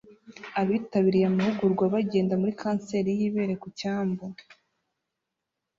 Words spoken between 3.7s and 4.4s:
cyambu